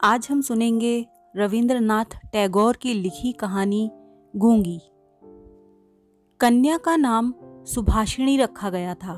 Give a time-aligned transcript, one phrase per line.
[0.00, 3.90] आज हम सुनेंगे रविंद्रनाथ टैगोर की लिखी कहानी
[4.36, 4.80] गूँगी।
[6.40, 7.34] कन्या का नाम
[7.64, 9.16] सुभाषिणी रखा गया था।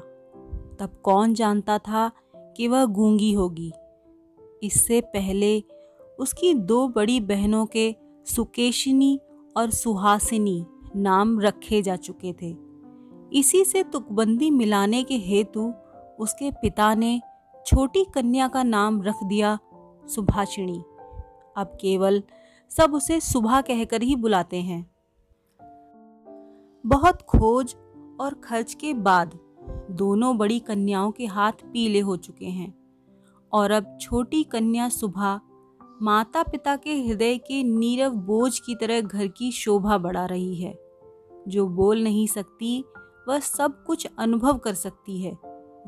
[0.80, 2.11] तब कौन जानता था
[2.57, 3.72] कि वह गूँगी होगी?
[4.62, 5.64] इससे पहले
[6.18, 9.21] उसकी दो बड़ी बहनों के सुकेशिनी
[9.57, 12.57] और सुहासिनी नाम रखे जा चुके थे।
[13.32, 15.75] इसी से तुकबंदी मिलाने के हेतु
[16.18, 17.21] उसके पिता ने
[17.67, 19.58] छोटी कन्या का नाम रख दिया
[20.08, 20.85] सुभाषिणी।
[21.57, 22.22] अब केवल
[22.71, 24.90] सब उसे सुबह कहकर ही बुलाते हैं।
[26.86, 27.76] बहुत खोज
[28.21, 29.39] और खर्च के बाद
[29.90, 32.75] दोनों बड़ी कन्याओं के हाथ पीले हो चुके हैं
[33.52, 35.41] और अब छोटी कन्या सुबह
[36.02, 40.78] माता पिता के हृदय के नीरव बोझ की तरह घर की शोभा बढ़ा रही है।
[41.48, 42.84] जो बोल नहीं सकती,
[43.28, 45.38] वह सब कुछ अनुभव कर सकती है।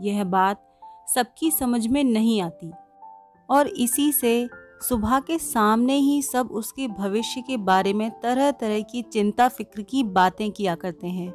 [0.00, 0.80] यह बात
[1.14, 2.72] सबकी समझ में नहीं आती।
[3.50, 4.48] और इसी से
[4.88, 9.82] सुबह के सामने ही सब उसके भविष्य के बारे में तरह तरह की चिंता फ़िक्र
[9.82, 11.34] की बातें किया करते हैं।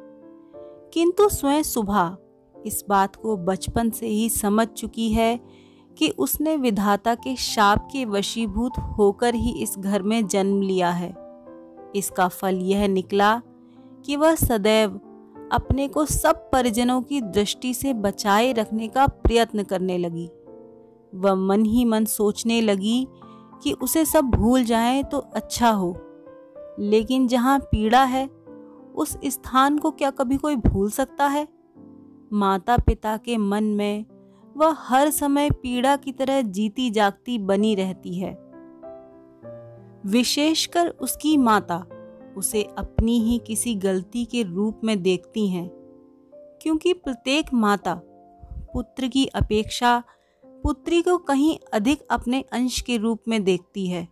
[0.94, 2.16] किंतु स्वयं सुबह
[2.66, 5.40] इस बात को बचपन से ही समझ चुकी है
[5.98, 11.14] कि उसने विधाता के शाप के वशीभूत होकर ही इस घर में जन्म लिया है।
[11.96, 13.42] इसका फल यह निकला
[14.04, 15.00] कि वह सदैव
[15.52, 20.30] अपने को सब परिजनों की दृष्टि से बचाए रखने का प्रयत्न करने लगी।
[21.16, 23.06] वह मन ही मन सोचने लगी
[23.62, 25.96] कि उसे सब भूल जाए तो अच्छा हो।
[26.78, 28.26] लेकिन जहाँ पीड़ा है,
[28.94, 31.48] उस स्थान को क्या कभी कोई भूल सकता है?
[32.32, 34.04] माता पिता के मन में
[34.56, 38.38] वह हर समय पीड़ा की तरह जीती जागती बनी रहती है।
[40.06, 41.84] विशेषकर उसकी माता
[42.36, 45.68] उसे अपनी ही किसी गलती के रूप में देखती हैं,
[46.62, 48.00] क्योंकि प्रत्येक माता
[48.72, 50.02] पुत्र की अपेक्षा
[50.66, 54.08] पुत्री को कहीं अधिक अपने अंश के रूप में देखती है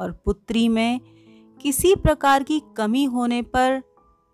[0.00, 1.00] और पुत्री में
[1.60, 3.82] किसी प्रकार की कमी होने पर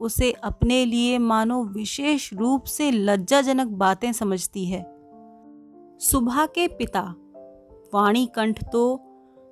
[0.01, 4.83] उसे अपने लिए मानो विशेष रूप से लज्जाजनक बातें समझती है।
[5.99, 7.15] सुबह के पिता,
[7.95, 9.01] वाणी कंठ तो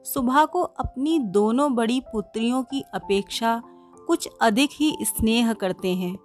[0.05, 3.62] सुबह को अपनी दोनों बड़ी पुत्रियों की अपेक्षा
[4.06, 6.17] कुछ अधिक ही स्नेह करते हैं,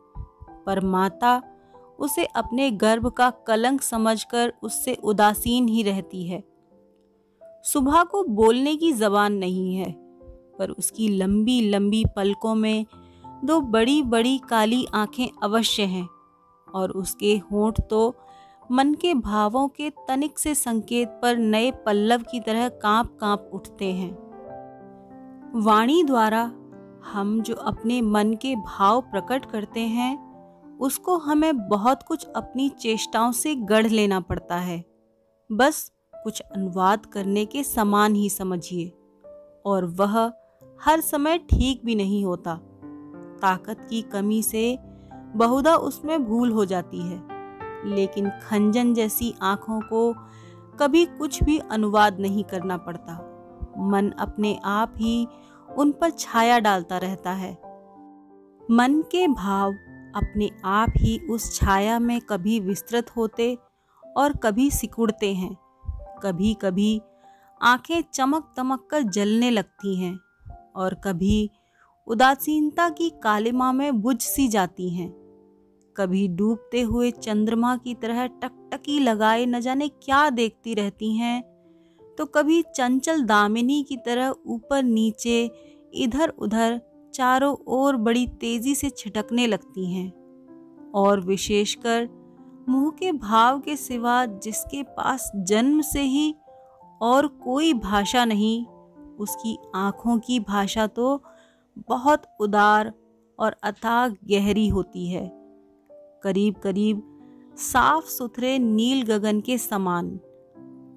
[0.66, 1.53] पर माता
[2.00, 6.44] उसे अपने गर्भ का कलंक समझकर उससे उदासीन ही रहती है।
[7.64, 9.92] सुबह को बोलने की जबान नहीं है,
[10.60, 12.86] पर उसकी लंबी लंबी पलकों में
[13.44, 16.08] दो बड़ी बड़ी काली आँखें अवश्य हैं
[16.68, 18.16] और उसके होंठ तो
[18.72, 23.86] मन के भावों के तनिक से संकेत पर नए पल्लव की तरह काँप काँप उठते
[23.86, 24.12] हैं।
[25.56, 26.44] वाणी द्वारा
[27.14, 30.33] हम जो अपने मन के भाव प्रकट करते हैं
[30.80, 34.86] उसको हमें बहुत कुछ अपनी चेष्टाओं से गढ़ लेना पड़ता है।
[35.52, 35.92] बस
[36.24, 38.90] कुछ अनुवाद करने के समान ही समझिए।
[39.66, 40.34] और वह
[40.82, 42.56] हर समय ठीक भी नहीं होता।
[43.42, 44.80] ताकत की कमी से
[45.36, 47.34] बहुधा उसमें भूल हो जाती है।
[47.96, 50.14] लेकिन खंजन जैसी आँखों को
[50.80, 53.30] कभी कुछ भी अनुवाद नहीं करना पड़ता।
[53.78, 55.28] मन अपने आप ही
[55.78, 57.54] उन पर छाया डालता रहता है।
[58.72, 59.74] मन के भाव
[60.16, 63.58] अपने आप ही उस छाया में कभी विस्तृत होते
[64.18, 65.58] और कभी सिकुड़ते हैं।
[66.24, 67.02] कभी कभी
[67.62, 70.20] आँखें चमक दमक कर जलने लगती हैं
[70.76, 71.50] और कभी
[72.08, 75.10] उदासीनता की कालिमा में बुझ सी जाती हैं।
[75.98, 81.42] कभी डूबते हुए चंद्रमा की तरह टकटकी लगाए न जाने क्या देखती रहती हैं
[82.18, 85.52] तो कभी चंचल दामिनी की तरह ऊपर नीचे
[85.94, 86.82] इधर उधर
[87.14, 90.12] चारों ओर बड़ी तेज़ी से छिटकने लगती हैं
[90.96, 92.10] और विशेषकर
[92.70, 96.36] मुँह के भाव के सिवा जिसके पास जन्म से ही
[97.02, 98.66] और कोई भाषा नहीं,
[99.20, 101.24] उसकी आँखों की भाषा तो
[101.88, 102.94] बहुत उदार
[103.40, 105.28] और अथाह गहरी होती है।
[106.24, 107.10] करीब करीब
[107.58, 110.20] साफ़ सुथरे नील गगन के समान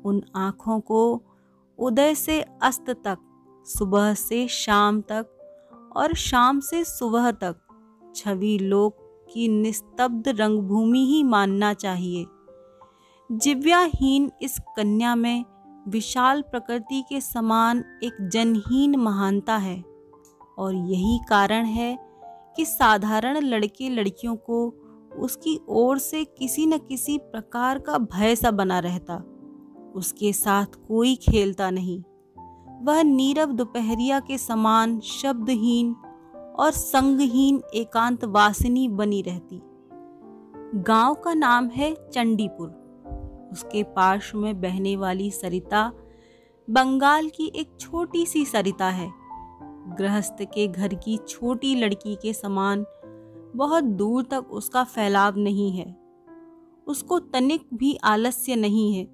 [0.05, 1.23] उन आँखों को
[1.79, 3.19] उदय से अस्त तक,
[3.67, 5.33] सुबह से शाम तक
[5.97, 7.57] और शाम से सुबह तक।
[8.17, 8.97] छवि लोक
[9.33, 12.27] की निस्तब्ध रंगभूमि ही मानना चाहिए।
[13.33, 15.45] जिव्याहीन इस कन्या में
[15.89, 19.85] विशाल प्रकृति के समान एक जनहीन महानता है
[20.59, 21.99] और यही कारण है
[22.57, 24.75] कि साधारण लड़के लड़कियों को
[25.17, 29.17] उसकी ओर से किसी न किसी प्रकार का भय सा बना रहता।
[29.95, 32.03] उसके साथ कोई खेलता नहीं।
[32.83, 35.97] वह नीरव दोपहरिया के समान शब्दहीन
[36.59, 39.63] और संगहीन एकांत वासिनी बनी रहती।
[40.75, 42.69] गाँव का नाम है चंडीपुर।
[43.53, 45.93] उसके पार्श्व में बहने वाली सरिता
[46.71, 49.13] बंगाल की एक छोटी सी सरिता है।
[49.99, 52.87] गृहस्थ के घर की छोटी लड़की के समान
[53.57, 55.97] बहुत दूर तक उसका फैलाव नहीं है।
[56.87, 59.05] उसको तनिक भी आलस्य नहीं है।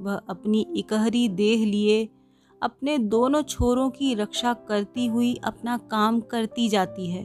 [0.00, 2.08] वह अपनी इकहरी देह लिए
[2.62, 7.24] अपने दोनों छोरों की रक्षा करती हुई अपना काम करती जाती है।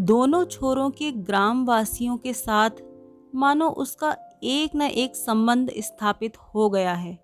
[0.00, 2.70] दोनों छोरों के ग्रामवासियों के साथ
[3.34, 7.18] मानो उसका एक न एक संबंध स्थापित हो गया है।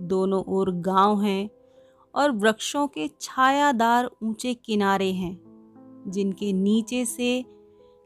[0.00, 1.50] दोनों ओर गाँव हैं
[2.14, 5.38] और वृक्षों के छायादार ऊँचे किनारे हैं,
[6.08, 7.44] जिनके नीचे से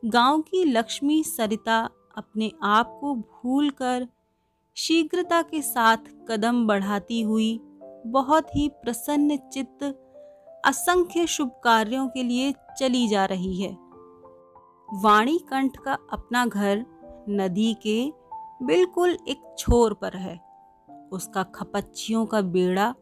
[0.05, 1.79] गाँव की लक्ष्मी सरिता
[2.17, 4.09] अपने आप को भूलकर
[4.77, 5.97] शीघ्रता के साथ
[6.29, 7.61] कदम बढ़ाती हुई
[8.07, 9.83] बहुत ही प्रसन्न चित्त
[10.65, 13.77] असंख्य शुभ कार्यों के लिए चली जा रही है।
[14.95, 16.85] वाणी कंठ का अपना घर
[17.29, 18.13] नदी के
[18.63, 20.41] बिल्कुल एक छोर पर है।
[21.13, 22.95] उसका खपच्चियों का बेड़ा,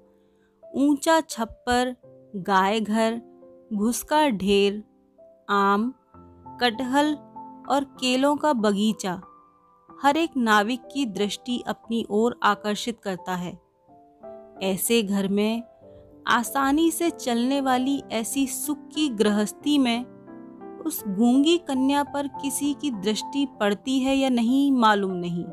[0.74, 1.96] ऊँचा छप्पर
[2.36, 3.20] गाय घर
[3.72, 4.84] भूसका ढेर,
[5.48, 5.94] आम,
[6.60, 7.14] कटहल
[7.68, 9.20] और केलों का बगीचा
[10.02, 13.65] हर एक नाविक की दृष्टि अपनी ओर आकर्षित करता है।
[14.62, 15.62] ऐसे घर में
[16.26, 20.04] आसानी से चलने वाली ऐसी सुख की गृहस्थी में
[20.86, 25.44] उस गूँगी कन्या पर किसी की दृष्टि पड़ती है या नहीं, मालूम नहीं।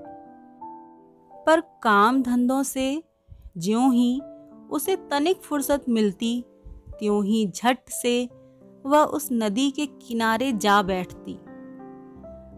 [1.46, 3.04] पर काम धंधों से
[3.58, 4.22] ज्यों ही
[4.72, 8.30] उसे तनिक फुर्सत मिलती, त्यों ही झट से
[8.86, 11.40] वह उस नदी के किनारे जा बैठती।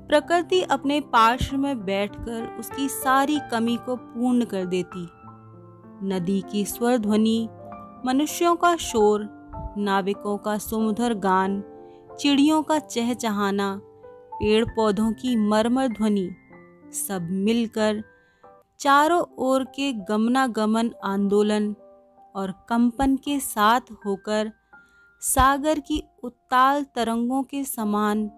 [0.08, 5.08] प्रकृति अपने पार्श्व में बैठकर उसकी सारी कमी को पूर्ण कर देती।
[6.04, 7.50] नदी की स्वर ध्वनि
[8.06, 9.28] मनुष्यों का शोर,
[9.78, 11.64] नाविकों का सुमधुर गान,
[12.20, 13.82] चिड़ियों का चहचहाना
[14.34, 16.30] पेड़ पौधों की मरमर ध्वनि,
[17.08, 18.04] सब मिलकर
[18.80, 21.76] चारों ओर के गमनागमन आंदोलन
[22.36, 24.52] और कंपन के साथ होकर
[25.22, 28.32] सागर की उत्ताल तरंगों के समान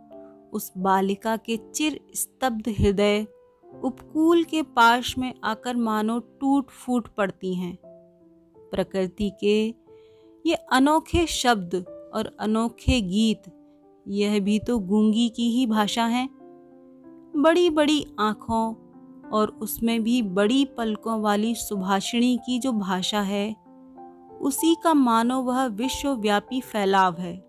[0.54, 3.28] उस बालिका के चिर स्तब्ध हृदय
[3.84, 7.78] उपकूल के पाश में आकर मानो टूट फूट पड़ती हैं।
[8.72, 9.68] प्रकृति के
[10.46, 11.76] ये अनोखे शब्द
[12.14, 13.44] और अनोखे गीत,
[14.06, 16.28] यह भी तो गूँगी की ही भाषा है।
[17.36, 18.74] बड़ी बड़ी आँखों
[19.30, 23.56] और उसमें भी बड़ी पलकों वाली सुभाषिणी की जो भाषा है,
[24.42, 27.44] उसी का मानो वह विश्वव्यापी फैलाव है,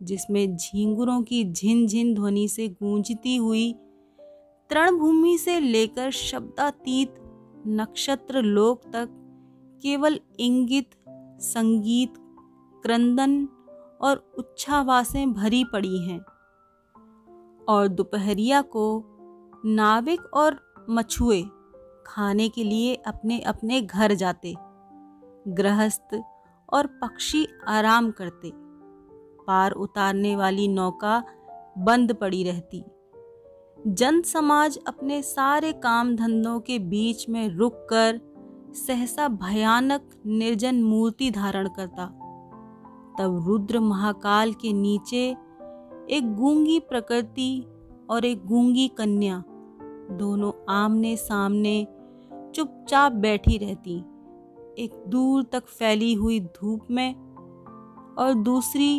[0.00, 3.72] जिसमें झींगुरों की झिन झिन ध्वनि से गूंजती हुई
[4.70, 7.14] तृणभूमि से लेकर शब्दातीत
[7.66, 9.08] नक्षत्र लोक तक
[9.82, 10.90] केवल इंगित,
[11.40, 12.14] संगीत,
[12.82, 13.48] क्रंदन
[14.00, 16.20] और उच्छावासें भरी पड़ी हैं।
[17.68, 19.04] और दोपहरिया को
[19.64, 21.42] नाविक और मछुए
[22.06, 24.54] खाने के लिए अपने अपने घर जाते,
[25.48, 26.20] गृहस्थ
[26.72, 28.52] और पक्षी आराम करते।
[29.46, 31.24] पार उतारने वाली नौका
[31.78, 32.84] बंद पड़ी रहती।
[33.86, 38.20] जन समाज अपने सारे काम धंधों के बीच में रुककर
[38.74, 42.06] सहसा भयानक निर्जन मूर्ति धारण करता।
[43.18, 45.36] तब रुद्र महाकाल के नीचे
[46.10, 47.66] एक गूँगी प्रकृति
[48.10, 49.42] और एक गूँगी कन्या
[50.16, 51.86] दोनों आमने सामने
[52.54, 53.98] चुपचाप बैठी रहती।
[54.78, 57.14] एक दूर तक फैली हुई धूप में
[58.18, 58.96] और दूसरी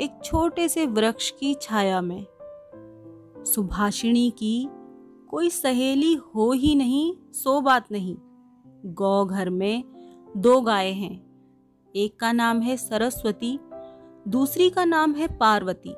[0.00, 2.26] एक छोटे से वृक्ष की छाया में।
[3.44, 4.68] सुभाषिणी की,
[5.30, 8.16] कोई सहेली हो ही नहीं, सो बात नहीं।
[8.84, 9.84] गौ घर में
[10.36, 11.24] दो गाय हैं।
[11.96, 13.58] एक का नाम है सरस्वती,
[14.28, 15.90] दूसरी का नाम है पार्वती।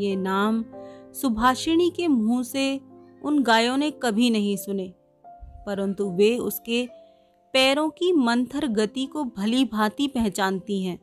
[0.00, 0.64] ये नाम
[1.12, 2.80] सुभाषिणी के मुँह से
[3.24, 4.94] उन गायों ने कभी नहीं सुने।
[5.66, 6.88] परंतु वे उसके
[7.52, 11.00] पैरों की मंथर गति को भली भांति पहचानती हैं।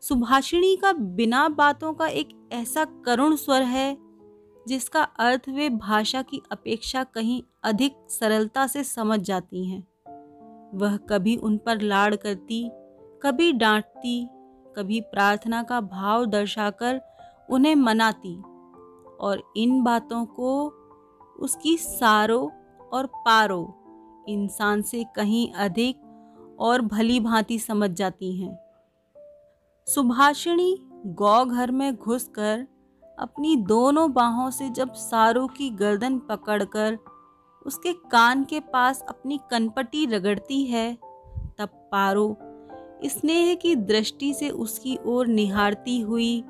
[0.00, 4.07] सुभाषिणी का बिना बातों का एक ऐसा करुण स्वर है
[4.68, 9.86] जिसका अर्थ वे भाषा की अपेक्षा कहीं अधिक सरलता से समझ जाती हैं।
[10.74, 12.70] वह कभी उन पर लाड़ करती,
[13.22, 14.28] कभी डांटती,
[14.76, 17.00] कभी प्रार्थना का भाव दर्शाकर
[17.50, 18.36] उन्हें मनाती
[19.20, 20.50] और इन बातों को
[21.38, 22.40] उसकी सारो
[22.92, 23.62] और पारो,
[24.28, 28.56] इंसान से कहीं अधिक और भली भांति समझ जाती हैं।
[29.86, 32.66] सुभाषिणी गौ घर में घुसकर
[33.18, 36.98] अपनी दोनों बाहों से जब सारू की गर्दन पकड़कर
[37.66, 40.94] उसके कान के पास अपनी कनपटी रगड़ती है,
[41.58, 42.36] तब पारो
[43.04, 46.44] स्नेह की दृष्टि से उसकी ओर निहारती हुई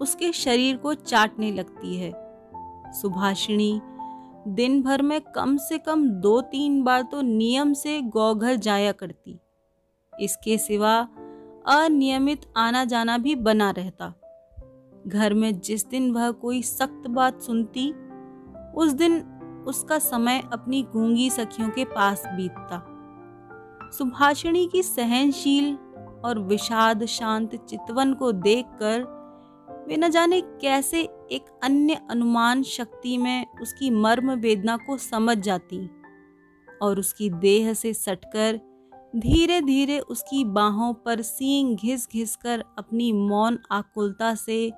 [0.00, 2.12] उसके शरीर को चाटने लगती है।
[2.92, 3.80] सुभाषिणी
[4.48, 9.38] दिन भर में कम से कम दो तीन बार तो नियम से गौघर जाया करती।
[10.12, 10.96] इसके सिवा
[11.68, 14.12] अनियमित आना जाना भी बना रहता।
[15.06, 17.90] घर में जिस दिन वह कोई सख्त बात सुनती,
[18.74, 19.20] उस दिन
[19.68, 22.88] उसका समय अपनी गूँगी सखियों के पास बीतता।
[23.90, 25.74] सुभाषिणी की सहनशील
[26.24, 29.02] और विषाद शांत चितवन को देखकर
[29.88, 31.00] वे न जाने कैसे
[31.32, 35.90] एक अन्य अनुमान शक्ति में उसकी मर्म वेदना को समझ जाती
[36.82, 38.60] और उसकी देह से सटकर
[39.16, 44.72] धीरे धीरे उसकी बाहों पर सींग घिस घिस कर अपनी मौन आकुलता से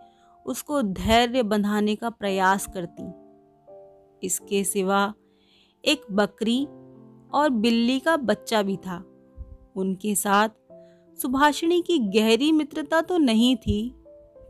[0.46, 5.12] उसको धैर्य बंधाने का प्रयास करती। इसके सिवा
[5.84, 6.64] एक बकरी
[7.34, 8.96] और बिल्ली का बच्चा भी था।
[9.76, 10.48] उनके साथ
[11.18, 13.94] सुभाषिणी की गहरी मित्रता तो नहीं थी,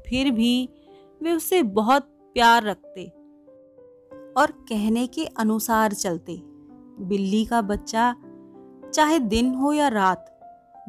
[0.07, 0.69] फिर भी
[1.21, 2.03] वे उसे बहुत
[2.35, 3.05] प्यार रखते
[4.37, 6.41] और कहने के अनुसार चलते।
[7.01, 8.15] बिल्ली का बच्चा
[8.95, 10.31] चाहे दिन हो या रात,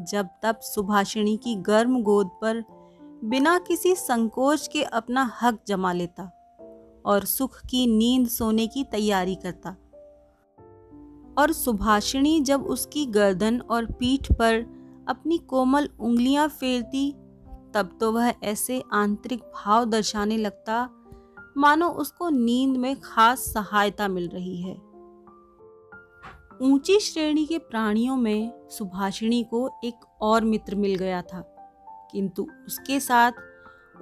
[0.01, 2.63] जब तब सुभाषिणी की गर्म गोद पर
[3.25, 6.23] बिना किसी संकोच के अपना हक जमा लेता
[7.05, 9.69] और सुख की नींद सोने की तैयारी करता।
[11.37, 14.55] और सुभाषिणी जब उसकी गर्दन और पीठ पर
[15.07, 17.11] अपनी कोमल उंगलियाँ फेरती,
[17.73, 20.89] तब तो वह ऐसे आंतरिक भाव दर्शाने लगता,
[21.57, 24.75] मानो उसको नींद में खास सहायता मिल रही है।
[26.61, 31.51] ऊँची श्रेणी के प्राणियों में सुभाषिणी को एक और मित्र मिल गया था।
[32.15, 33.31] किंतु उसके साथ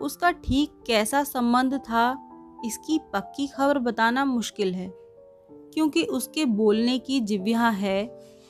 [0.01, 2.29] उसका ठीक कैसा संबंध था,
[2.65, 4.91] इसकी पक्की खबर बताना मुश्किल है,
[5.73, 8.05] क्योंकि उसके बोलने की जिव्या है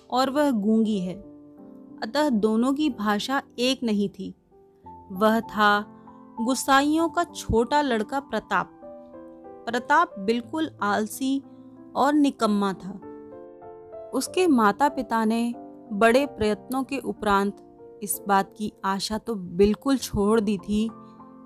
[0.09, 1.15] और वह गूँगी है।
[2.03, 4.33] अतः दोनों की भाषा एक नहीं थी।
[5.11, 5.85] वह था
[6.41, 8.69] गुस्साइयों का छोटा लड़का प्रताप।
[9.67, 11.43] प्रताप बिल्कुल आलसी
[11.95, 12.91] और निकम्मा था।
[14.13, 15.53] उसके माता पिता ने
[15.93, 17.72] बड़े प्रयत्नों के उपरांत
[18.03, 20.89] इस बात की आशा तो बिल्कुल छोड़ दी थी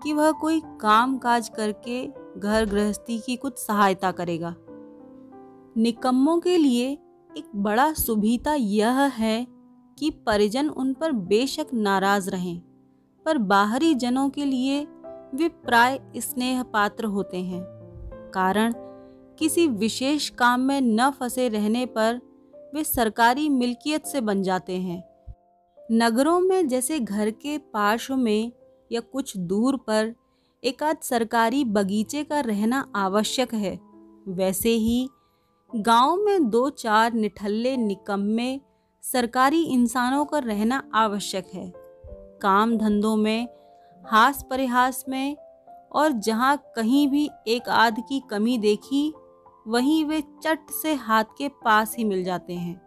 [0.03, 2.05] कि वह कोई काम काज करके
[2.39, 4.55] घर गृहस्थी की कुछ सहायता करेगा।
[5.77, 6.89] निकम्मों के लिए
[7.37, 9.47] एक बड़ा सुभीता यह है
[9.97, 12.59] कि परिजन उन पर बेशक नाराज़ रहें,
[13.25, 14.85] पर बाहरी जनों के लिए
[15.35, 17.61] वे प्राय स्नेह पात्र होते हैं।
[18.33, 18.73] कारण,
[19.39, 22.19] किसी विशेष काम में न फंसे रहने पर
[22.73, 25.03] वे सरकारी मिल्कियत से बन जाते हैं।
[25.91, 28.51] नगरों में जैसे घर के पार्श्व में
[28.91, 30.15] या कुछ दूर पर
[30.63, 33.79] एक आध सरकारी बगीचे का रहना आवश्यक है।
[34.27, 35.09] वैसे ही
[35.75, 38.61] गाँव में दो चार निठल्ले निकम्मे
[39.01, 41.73] सरकारी इंसानों का रहना आवश्यक है।
[42.41, 43.47] काम धंधों में,
[44.05, 45.37] हास परिहास में
[45.91, 49.13] और जहाँ कहीं भी एक आध की कमी देखी,
[49.67, 52.86] वहीं वे चट से हाथ के पास ही मिल जाते हैं।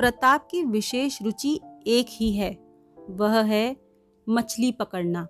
[0.00, 2.58] प्रताप की विशेष रुचि एक ही है,
[3.10, 3.76] वह है
[4.28, 5.26] मछली पकड़ना।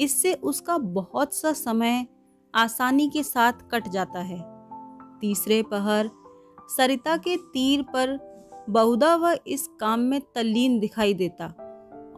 [0.00, 2.06] इससे उसका बहुत सा समय
[2.54, 4.38] आसानी के साथ कट जाता है।
[5.20, 6.10] तीसरे पहर,
[6.76, 8.18] सरिता के तीर पर
[8.70, 11.46] बहुधा वह इस काम में तल्लीन दिखाई देता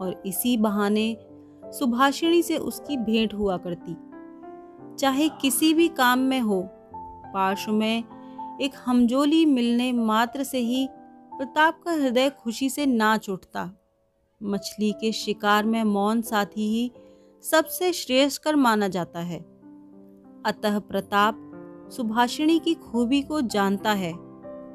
[0.01, 1.17] और इसी बहाने
[1.65, 3.97] सुभाषिणी से उसकी भेंट हुआ करती।
[4.97, 6.63] चाहे किसी भी काम में हो,
[7.35, 8.05] पार्श्व में
[8.61, 10.89] एक हमजोली मिलने मात्र से ही
[11.43, 13.63] प्रताप का हृदय खुशी से नाच उठता
[14.41, 16.91] मछली के शिकार में मौन साथी ही
[17.45, 19.39] सबसे श्रेष्ठ कर माना जाता है।
[20.47, 24.13] अतः प्रताप सुभाषिणी की खूबी को जानता है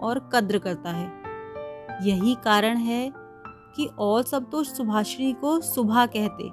[0.01, 6.49] और कद्र करता है। यही कारण है कि और सब तो सुभाषिणी को सुबह कहते,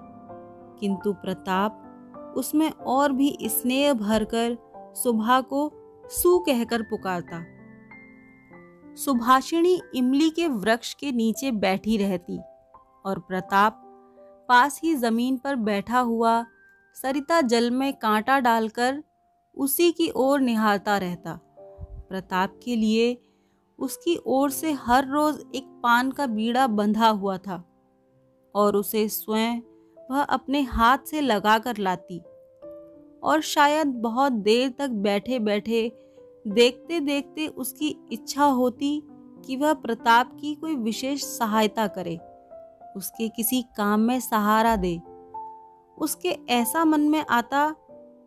[0.81, 4.57] किंतु प्रताप उसमें और भी स्नेह भरकर
[4.97, 5.71] सुबह को
[6.13, 7.45] सु कहकर पुकारता।
[8.97, 12.39] सुभाषिणी इमली के वृक्ष के नीचे बैठी रहती
[13.07, 13.81] और प्रताप
[14.49, 16.47] पास ही ज़मीन पर बैठा हुआ
[17.03, 19.03] सरिता जल में कांटा डालकर
[19.57, 21.41] उसी की ओर निहारता रहता।
[22.09, 23.23] प्रताप के लिए
[23.79, 27.65] उसकी ओर से हर रोज एक पान का बीड़ा बंधा हुआ था
[28.55, 29.61] और उसे स्वयं
[30.11, 32.19] वह अपने हाथ से लगा कर लाती
[33.23, 35.93] और शायद बहुत देर तक बैठे बैठे
[36.47, 39.03] देखते देखते उसकी इच्छा होती
[39.47, 42.19] कि वह प्रताप की कोई विशेष सहायता करे।
[42.97, 45.01] उसके किसी काम में सहारा दे।
[45.99, 47.69] उसके ऐसा मन में आता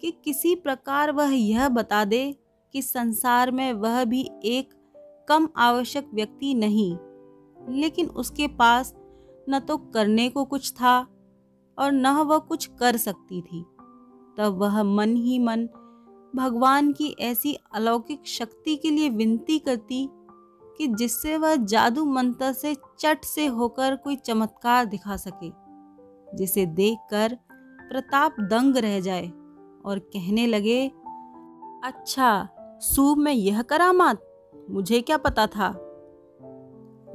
[0.01, 2.35] कि किसी प्रकार वह यह बता दे
[2.73, 4.73] कि संसार में वह भी एक
[5.29, 6.97] कम आवश्यक व्यक्ति नहीं,
[7.69, 8.93] लेकिन उसके पास
[9.49, 10.99] न तो करने को कुछ था
[11.77, 13.61] और न वह कुछ कर सकती थी।
[14.37, 15.67] तब वह मन ही मन
[16.35, 20.09] भगवान की ऐसी अलौकिक शक्ति के लिए विनती करती
[20.77, 25.51] कि जिससे वह जादू मंत्र से चट से होकर कोई चमत्कार दिखा सके,
[26.37, 27.37] जिसे देखकर
[27.89, 29.27] प्रताप दंग रह जाए
[29.85, 30.91] और कहने लगे
[31.83, 32.49] अच्छा
[32.81, 34.23] सूब में यह करामात
[34.69, 35.69] मुझे क्या पता था?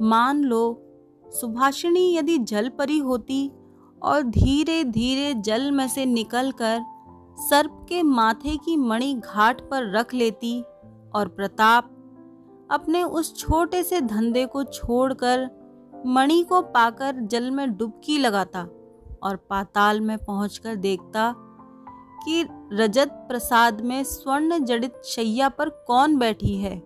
[0.01, 0.81] मान लो,
[1.27, 3.51] सुभाषिणी यदि जल परी होती
[4.01, 6.81] और धीरे धीरे जल में से निकलकर
[7.37, 10.61] सर्प के माथे की मणि घाट पर रख लेती
[11.15, 11.85] और प्रताप
[12.71, 15.63] अपने उस छोटे से धंधे को छोड़कर
[16.05, 18.67] मणि को पाकर जल में डुबकी लगाता
[19.23, 21.35] और पाताल में पहुंचकर देखता
[22.25, 26.79] कि रजत प्रसाद में स्वर्ण जड़ित शैया पर कौन बैठी है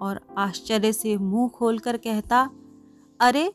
[0.00, 2.50] और आश्चर्य से मुँह खोलकर कहता,
[3.20, 3.52] अरे,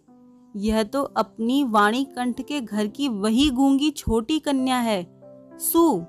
[0.55, 5.22] यह तो अपनी वाणी कंठ के घर की वही गूँगी छोटी कन्या है।
[5.60, 6.05] सु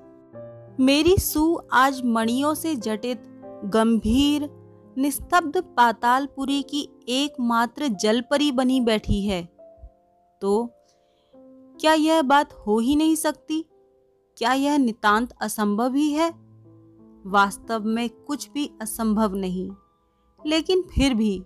[0.79, 3.23] मेरी सु आज मणियों से जटित,
[3.65, 4.49] गंभीर,
[4.97, 9.43] निस्तब्ध पातालपुरी की एकमात्र जलपरी बनी बैठी है।
[10.41, 10.69] तो
[11.79, 13.65] क्या यह बात हो ही नहीं सकती?
[14.37, 16.33] क्या यह नितांत असंभव ही है?
[17.25, 19.71] वास्तव में कुछ भी असंभव नहीं।
[20.45, 21.43] लेकिन फिर भी,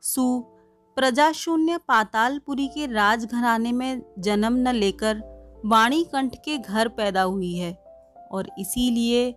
[0.00, 0.44] सु
[0.96, 5.22] प्रजाशून्य पातालपुरी के राजघराने में जन्म न लेकर
[5.64, 7.85] वाणी कंठ के घर पैदा हुई है।
[8.36, 9.34] और इसीलिए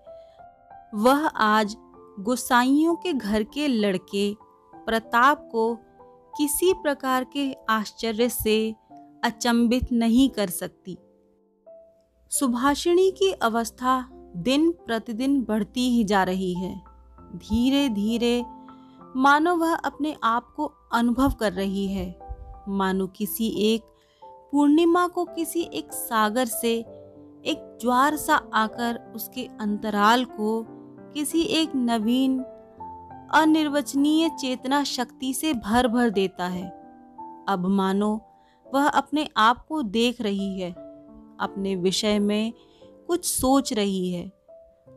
[0.95, 1.75] वह आज
[2.19, 4.35] गोसाइयों के घर के लड़के
[4.75, 5.75] प्रताप को
[6.37, 8.75] किसी प्रकार के आश्चर्य से
[9.23, 10.97] अचंभित नहीं कर सकती।
[12.31, 16.75] सुभाषिणी की अवस्था दिन प्रतिदिन बढ़ती ही जा रही है।
[17.35, 18.43] धीरे धीरे
[19.15, 22.19] मानो वह अपने आप को अनुभव कर रही है।
[22.67, 23.81] मानो किसी एक
[24.51, 26.81] पूर्णिमा को किसी एक सागर से
[27.45, 30.65] एक ज्वार सा आकर उसके अंतराल को
[31.13, 32.39] किसी एक नवीन,
[33.33, 36.67] अनिर्वचनीय चेतना शक्ति से भर भर देता है।
[37.49, 38.21] अब मानो,
[38.73, 40.71] वह अपने आप को देख रही है,
[41.39, 42.53] अपने विषय में
[43.07, 44.31] कुछ सोच रही है,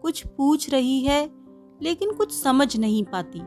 [0.02, 1.30] कुछ पूछ रही है,
[1.82, 3.40] लेकिन कुछ समझ नहीं पाती।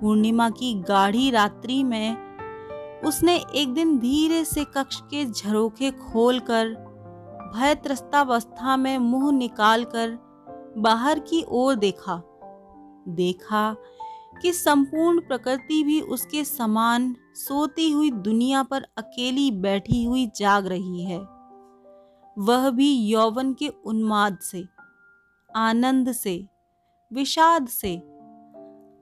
[0.00, 2.16] पूर्णिमा की गाढ़ी रात्रि में
[3.06, 6.91] उसने एक दिन धीरे से कक्ष के झरोखे खोलकर
[7.52, 10.10] भय त्रस्तावस्था में मुँह निकालकर
[10.78, 12.22] बाहर की ओर देखा।
[13.08, 13.76] देखा
[14.42, 21.04] कि संपूर्ण प्रकृति भी उसके समान सोती हुई दुनिया पर अकेली बैठी हुई जाग रही
[21.04, 21.18] है।
[22.38, 24.64] वह भी यौवन के उन्माद से,
[25.56, 26.46] आनंद से,
[27.12, 27.96] विषाद से,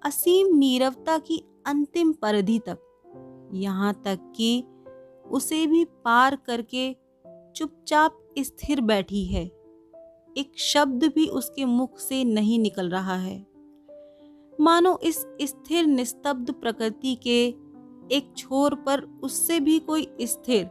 [0.05, 2.79] असीम नीरवता की अंतिम परिधि तक।
[3.55, 4.65] यहाँ तक कि
[5.31, 6.97] उसे भी पार करके
[7.57, 9.45] चुपचाप स्थिर बैठी है।
[10.37, 13.47] एक शब्द भी उसके मुख से नहीं निकल रहा है।
[14.61, 17.47] मानो इस स्थिर निस्तब्ध प्रकृति के
[18.13, 20.67] एक छोर पर उससे भी कोई स्थिर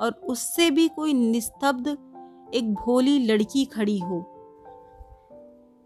[0.00, 1.98] और उससे भी कोई निस्तब्ध
[2.54, 4.32] एक भोली लड़की खड़ी हो।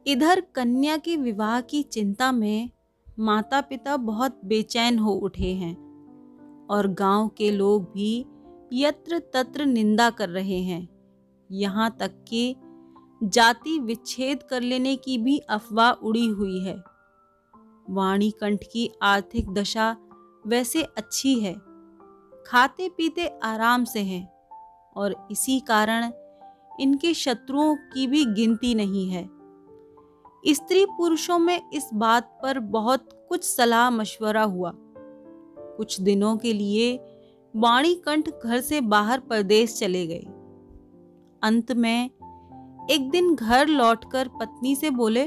[0.07, 2.70] इधर कन्या के विवाह की चिंता में
[3.18, 5.74] माता पिता बहुत बेचैन हो उठे हैं
[6.70, 8.26] और गाँव के लोग भी
[8.72, 10.88] यत्र तत्र निंदा कर रहे हैं।
[11.52, 12.56] यहाँ तक कि
[13.22, 16.83] जाति विच्छेद कर लेने की भी अफवाह उड़ी हुई है।
[17.90, 19.96] वाणी कंठ की आर्थिक दशा
[20.46, 21.54] वैसे अच्छी है।
[22.46, 24.33] खाते पीते आराम से हैं
[24.96, 26.12] और इसी कारण
[26.80, 29.30] इनके शत्रुओं की भी गिनती नहीं है।
[30.46, 34.72] स्त्री पुरुषों में इस बात पर बहुत कुछ सलाह मशवरा हुआ।
[35.76, 36.96] कुछ दिनों के लिए
[37.55, 40.27] वाणी कंठ घर से बाहर प्रदेश चले गए।
[41.43, 42.11] अंत में
[42.91, 45.25] एक दिन घर लौटकर पत्नी से बोले,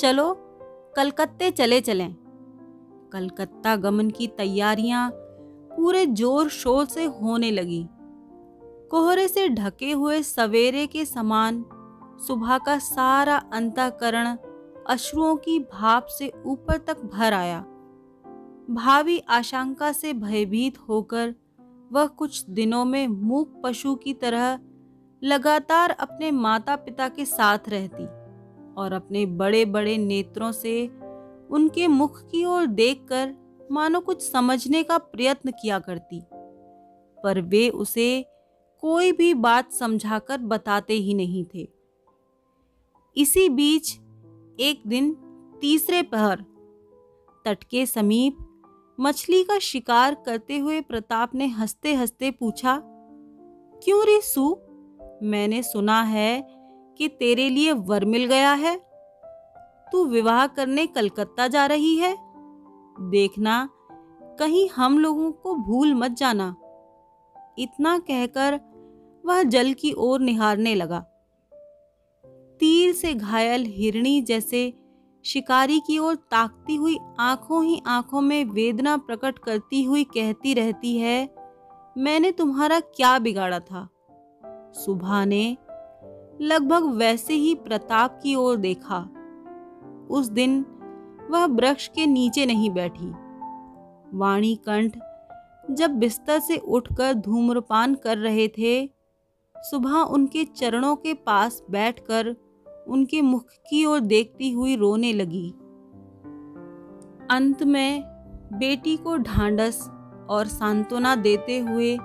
[0.00, 0.32] चलो,
[0.96, 2.14] कलकत्ते चले चलें।
[3.12, 5.10] कलकत्ता गमन की तैयारियाँ
[5.76, 7.86] पूरे ज़ोर शोर से होने लगी।
[8.90, 11.64] कोहरे से ढके हुए सवेरे के समान
[12.26, 14.36] सुबह का सारा अंतकरण
[14.86, 17.64] अश्रुओं की भाप से ऊपर तक भर आया।
[18.70, 21.34] भावी आशंका से भयभीत होकर
[21.92, 24.60] वह कुछ दिनों में मूक पशु की तरह
[25.24, 28.04] लगातार अपने माता पिता के साथ रहती
[28.74, 30.86] और अपने बड़े बड़े नेत्रों से
[31.50, 33.34] उनके मुख की ओर देखकर
[33.72, 36.22] मानो कुछ समझने का प्रयत्न किया करती।
[37.22, 38.26] पर वे उसे
[38.80, 41.68] कोई भी बात समझाकर बताते ही नहीं थे।
[43.16, 43.98] इसी बीच
[44.60, 45.12] एक दिन
[45.60, 46.44] तीसरे पहर
[47.44, 48.38] तट के समीप
[49.00, 52.82] मछली का शिकार करते हुए प्रताप ने हँसते हँसते पूछा,
[53.84, 54.56] क्यों रे सू?
[55.22, 56.46] मैंने सुना है
[56.98, 58.76] कि तेरे लिए वर मिल गया है।
[59.92, 62.16] तू विवाह करने कलकत्ता जा रही है।
[63.00, 63.68] देखना,
[64.22, 66.56] कहीं हम लोगों को भूल मत जाना।
[67.58, 68.60] इतना कहकर
[69.26, 71.00] वह जल की ओर निहारने लगा।
[72.60, 74.74] तीर से घायल हिरणी जैसे
[75.26, 80.98] शिकारी की ओर ताकती हुई आँखों ही आँखों में वेदना प्रकट करती हुई कहती रहती
[80.98, 81.34] है,
[81.98, 83.88] मैंने तुम्हारा क्या बिगाड़ा था?
[84.74, 85.56] सुबह ने
[86.40, 88.98] लगभग वैसे ही प्रताप की ओर देखा।
[90.10, 90.64] उस दिन
[91.30, 93.12] वह वृक्ष के नीचे नहीं बैठी।
[94.18, 94.98] वाणी कंठ
[95.70, 98.90] जब बिस्तर से उठकर धूम्रपान कर रहे थे
[99.56, 102.36] सुबह उनके चरणों के पास बैठकर
[102.88, 105.50] उनके मुख की ओर देखती हुई रोने लगी।
[107.30, 108.02] अंत में
[108.52, 109.88] बेटी को ढांडस
[110.30, 111.98] और सांत्वना देते हुए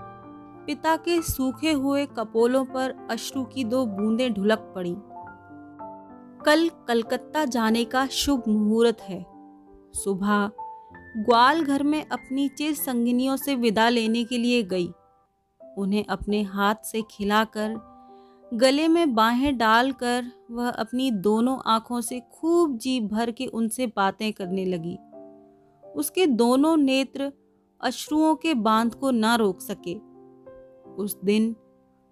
[0.68, 4.96] पिता के सूखे हुए कपोलों पर अश्रु की दो बूंदें ढुलक पड़ी।
[6.46, 9.26] कल कलकत्ता जाने का शुभ मुहूर्त है।
[9.94, 10.52] सुबह
[11.18, 14.92] ग्वाल घर में अपनी चिर संगिनियों से विदा लेने के लिए गई।
[15.78, 17.91] उन्हें अपने हाथ से खिलाकर
[18.54, 24.34] गले में बाहें डालकर वह अपनी दोनों आँखों से खूब जी भर के उनसे बातें
[24.34, 24.98] करने लगी।
[25.96, 27.32] उसके दोनों नेत्र
[27.82, 29.96] अश्रुओं के बाँध को ना रोक सके।
[30.92, 31.56] उस दिन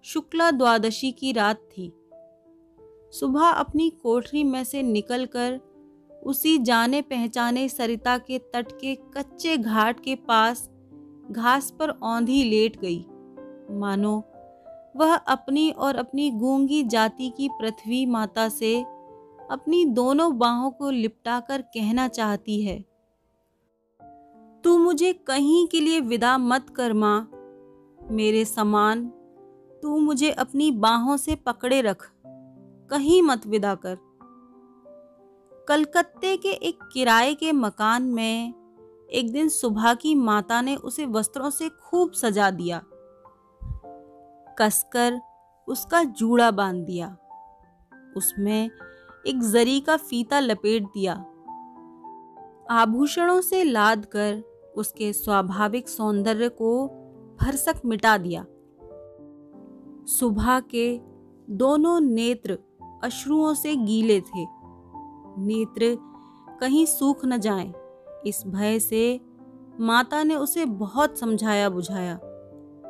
[0.04, 1.92] शुक्ला द्वादशी की रात थी।
[3.12, 5.60] सुबह अपनी कोठरी में से निकलकर
[6.22, 10.70] उसी जाने पहचाने सरिता के तट के कच्चे घाट के पास
[11.30, 13.06] घास पर औंधी लेट गई।
[13.70, 14.29] मानो
[14.96, 18.82] वह अपनी और अपनी गूँगी जाति की पृथ्वी माता से
[19.50, 22.84] अपनी दोनों बाहों को लिपटाकर कहना चाहती है।
[24.64, 27.30] तू मुझे कहीं के लिए विदा मत कर माँ।
[28.10, 29.06] मेरे समान,
[29.82, 32.12] तू मुझे अपनी बाहों से पकड़े रख।
[32.90, 33.98] कहीं मत विदा कर।
[35.68, 38.54] कलकत्ते के एक किराए के मकान में
[39.12, 42.82] एक दिन सुबह की माता ने उसे वस्त्रों से खूब सजा दिया।
[44.60, 45.20] कसकर
[45.68, 47.16] उसका जूड़ा बाँध दिया।
[48.16, 48.70] उसमें
[49.26, 51.14] एक जरी का फीता लपेट दिया।
[52.70, 54.42] आभूषणों से लाद कर
[54.76, 56.86] उसके स्वाभाविक सौंदर्य को
[57.40, 58.46] भरसक मिटा दिया।
[60.06, 61.00] सुबह के
[61.50, 62.58] दोनों नेत्र
[63.04, 64.46] अश्रुओं से गीले थे।
[65.38, 65.96] नेत्र
[66.60, 67.72] कहीं सूख न जाएँ,
[68.26, 69.20] इस भय से
[69.80, 72.18] माता ने उसे बहुत समझाया बुझाया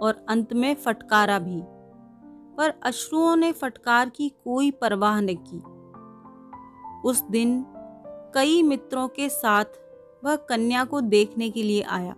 [0.03, 1.63] और अंत में फटकारा भी।
[2.57, 5.63] पर अश्रुओं ने फटकार की कोई परवाह न की।
[7.09, 7.65] उस दिन
[8.35, 9.65] कई मित्रों के साथ
[10.25, 12.17] वह कन्या को देखने के लिए आया।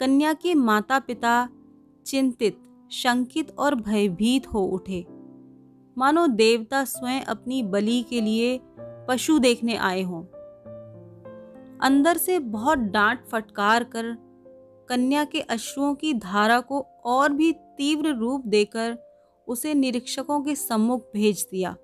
[0.00, 1.48] कन्या के माता पिता
[2.06, 2.58] चिंतित,
[2.90, 5.06] शंकित और भयभीत हो उठे।
[5.98, 10.24] मानो देवता स्वयं अपनी बलि के लिए पशु देखने आए हों।
[11.82, 14.31] अंदर से बहुत डांट फटकार कर
[14.88, 18.98] कन्या के अश्रुओं की धारा को और भी तीव्र रूप देकर
[19.48, 21.76] उसे निरीक्षकों के सम्मुख भेज दिया।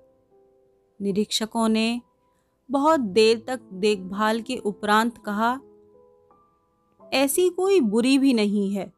[1.01, 2.01] निरीक्षकों ने
[2.69, 5.59] बहुत देर तक देखभाल के उपरांत कहा,
[7.13, 8.91] ऐसी कोई बुरी भी नहीं है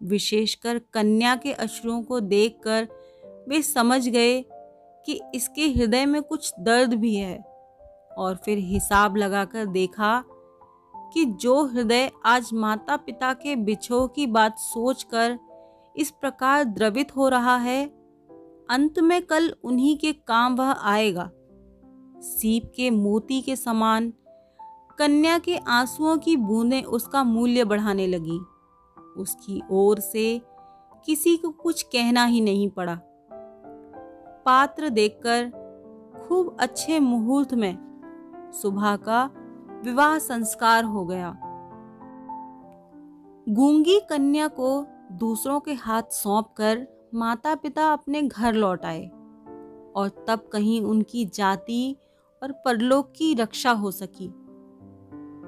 [0.00, 2.88] विशेषकर कन्या के अश्रुओं को देखकर
[3.48, 4.40] वे समझ गए
[5.06, 7.38] कि इसके हृदय में कुछ दर्द भी है
[8.18, 10.24] और फिर हिसाब लगाकर देखा
[11.14, 15.38] कि जो हृदय आज माता पिता के बिछो की बात सोचकर
[15.96, 17.86] इस प्रकार द्रवित हो रहा है,
[18.70, 21.30] अंत में कल उन्हीं के काम वह आएगा।
[22.20, 24.12] सीप के मोती के समान,
[24.98, 28.38] कन्या के आंसुओं की बूंदें उसका मूल्य बढ़ाने लगी।
[29.16, 30.40] उसकी ओर से
[31.06, 32.98] किसी को कुछ कहना ही नहीं पड़ा।
[34.46, 35.50] पात्र देखकर
[36.24, 37.76] खूब अच्छे मुहूर्त में
[38.62, 39.30] सुबह का
[39.84, 41.36] विवाह संस्कार हो गया।
[43.48, 49.06] गूँगी कन्या को दूसरों के हाथ सौंप कर माता पिता अपने घर लौट आए
[49.96, 51.96] और तब कहीं उनकी जाति
[52.42, 54.28] और परलोक की रक्षा हो सकी।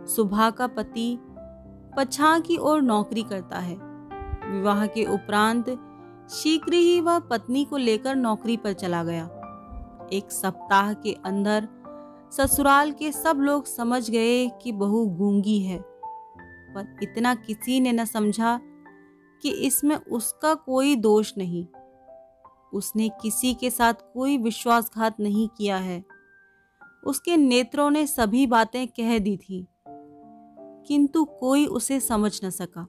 [0.07, 1.18] सुबह का पति
[1.96, 3.77] पछा की ओर नौकरी करता है।
[4.53, 5.70] विवाह के उपरांत
[6.31, 9.25] शीघ्र ही वह पत्नी को लेकर नौकरी पर चला गया।
[10.12, 11.68] एक सप्ताह के अंदर
[12.32, 15.78] ससुराल के सब लोग समझ गए कि बहू गूँगी है।
[16.74, 18.58] पर इतना किसी ने न समझा
[19.42, 21.66] कि इसमें उसका कोई दोष नहीं।
[22.72, 26.04] उसने किसी के साथ कोई विश्वासघात नहीं किया है।
[27.06, 29.66] उसके नेत्रों ने सभी बातें कह दी थी,
[30.88, 32.86] किंतु कोई उसे समझ न सका।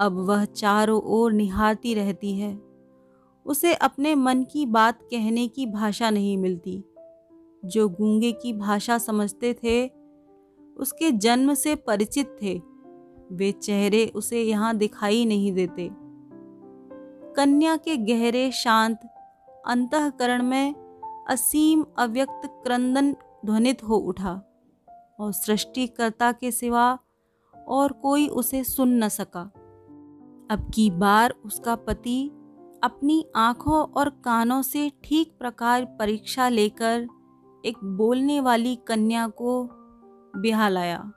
[0.00, 2.54] अब वह चारों ओर निहारती रहती है।
[3.46, 6.82] उसे अपने मन की बात कहने की भाषा नहीं मिलती।
[7.64, 9.86] जो गूँगे की भाषा समझते थे,
[10.76, 12.62] उसके जन्म से परिचित थे।
[13.32, 15.90] वे चेहरे उसे यहाँ दिखाई नहीं देते।
[17.36, 19.00] कन्या के गहरे शांत
[19.66, 20.74] अंतकरण में
[21.28, 24.42] असीम अव्यक्त क्रंदन ध्वनित हो उठा
[25.20, 26.98] और सृष्टिकर्ता के सिवा
[27.68, 29.52] और कोई उसे सुन न सका।
[30.50, 32.30] अब की बार उसका पति
[32.82, 37.08] अपनी आँखों और कानों से ठीक प्रकार परीक्षा लेकर
[37.64, 39.68] एक बोलने वाली कन्या को
[40.36, 41.12] बिहा लाया।